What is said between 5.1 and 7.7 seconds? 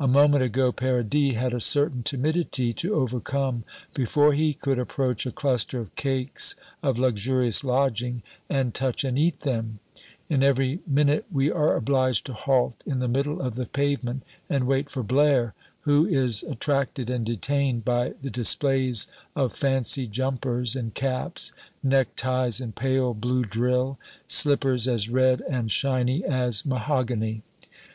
a cluster of cakes of luxurious